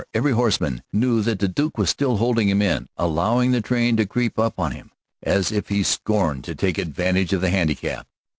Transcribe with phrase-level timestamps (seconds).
[0.15, 3.97] Every horseman there knew that the Duke was still holding him in, allowing the train
[3.97, 4.89] to creep up on him
[5.21, 8.07] as if he scorned to take advantage of the handicap.